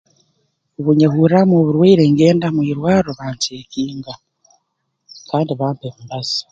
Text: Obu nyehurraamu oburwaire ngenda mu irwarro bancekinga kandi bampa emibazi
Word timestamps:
Obu 0.77 0.91
nyehurraamu 0.99 1.53
oburwaire 1.61 2.03
ngenda 2.13 2.47
mu 2.55 2.61
irwarro 2.71 3.09
bancekinga 3.19 4.13
kandi 5.29 5.51
bampa 5.59 5.83
emibazi 5.91 6.37